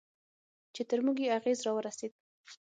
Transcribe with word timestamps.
چې 0.75 0.81
تر 0.89 0.99
موږ 1.05 1.17
یې 1.23 1.29
اغېز 1.37 1.59
راورسېد. 1.65 2.13